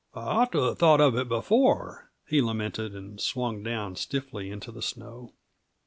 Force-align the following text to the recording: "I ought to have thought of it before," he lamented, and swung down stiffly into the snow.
"I 0.15 0.21
ought 0.21 0.51
to 0.53 0.63
have 0.63 0.79
thought 0.79 0.99
of 0.99 1.15
it 1.15 1.29
before," 1.29 2.09
he 2.25 2.41
lamented, 2.41 2.95
and 2.95 3.21
swung 3.21 3.61
down 3.61 3.95
stiffly 3.95 4.49
into 4.49 4.71
the 4.71 4.81
snow. 4.81 5.33